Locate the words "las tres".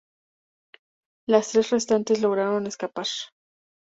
1.27-1.69